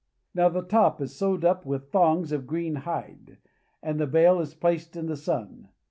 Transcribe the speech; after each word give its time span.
Now 0.33 0.49
the 0.49 0.63
top 0.63 0.99
is 0.99 1.15
sewed 1.15 1.45
up 1.45 1.63
with 1.63 1.91
thongs 1.91 2.31
of 2.31 2.47
green 2.47 2.73
hide, 2.73 3.37
and 3.83 3.99
the 3.99 4.07
bale 4.07 4.39
is 4.39 4.55
placed 4.55 4.95
in 4.95 5.05
the 5.05 5.15
sun. 5.15 5.69